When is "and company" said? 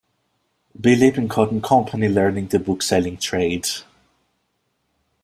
1.51-2.09